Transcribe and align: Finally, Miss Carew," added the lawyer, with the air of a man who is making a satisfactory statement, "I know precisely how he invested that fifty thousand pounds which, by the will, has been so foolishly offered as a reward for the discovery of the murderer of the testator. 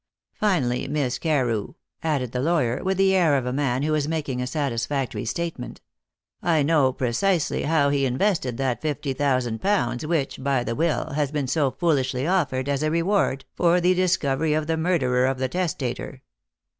Finally, 0.33 0.87
Miss 0.87 1.19
Carew," 1.19 1.75
added 2.01 2.31
the 2.31 2.41
lawyer, 2.41 2.83
with 2.83 2.97
the 2.97 3.13
air 3.13 3.37
of 3.37 3.45
a 3.45 3.53
man 3.53 3.83
who 3.83 3.93
is 3.93 4.07
making 4.07 4.41
a 4.41 4.47
satisfactory 4.47 5.25
statement, 5.25 5.79
"I 6.41 6.63
know 6.63 6.91
precisely 6.91 7.65
how 7.65 7.89
he 7.91 8.07
invested 8.07 8.57
that 8.57 8.81
fifty 8.81 9.13
thousand 9.13 9.61
pounds 9.61 10.03
which, 10.03 10.43
by 10.43 10.63
the 10.63 10.73
will, 10.73 11.11
has 11.11 11.31
been 11.31 11.45
so 11.45 11.69
foolishly 11.69 12.25
offered 12.25 12.67
as 12.67 12.81
a 12.81 12.89
reward 12.89 13.45
for 13.53 13.79
the 13.79 13.93
discovery 13.93 14.53
of 14.53 14.65
the 14.65 14.75
murderer 14.75 15.27
of 15.27 15.37
the 15.37 15.47
testator. 15.47 16.23